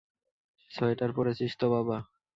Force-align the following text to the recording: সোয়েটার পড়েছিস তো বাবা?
সোয়েটার 0.71 1.09
পড়েছিস 1.13 1.51
তো 1.57 1.65
বাবা? 1.73 1.97